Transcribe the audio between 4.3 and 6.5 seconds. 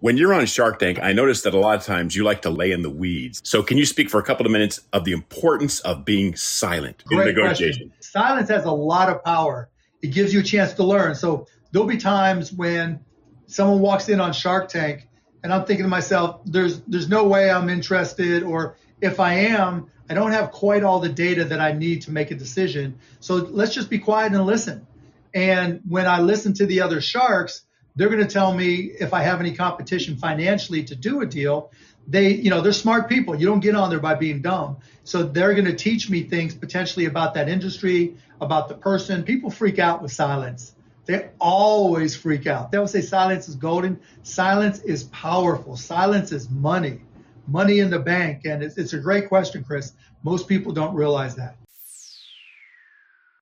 of minutes of the importance of being